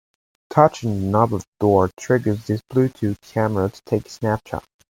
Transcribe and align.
Touching 0.49 0.99
the 0.99 1.05
knob 1.11 1.31
of 1.35 1.41
the 1.41 1.47
door 1.59 1.91
triggers 1.95 2.47
this 2.47 2.59
Bluetooth 2.73 3.21
camera 3.21 3.69
to 3.69 3.81
take 3.85 4.07
a 4.07 4.09
snapshot. 4.09 4.65